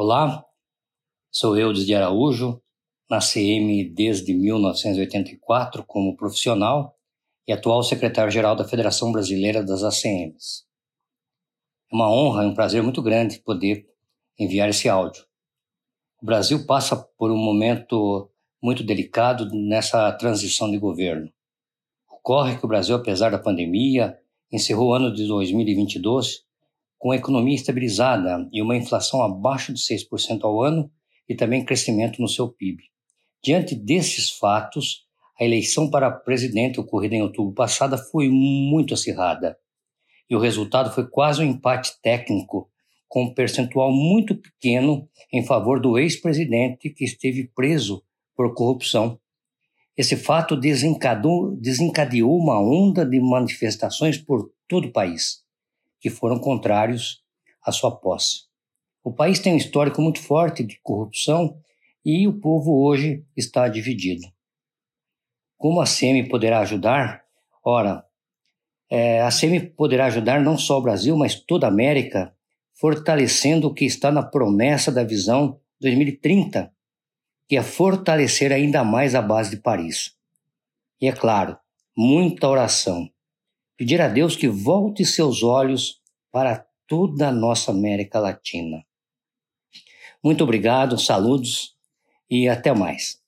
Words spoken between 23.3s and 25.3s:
da pandemia, encerrou o ano de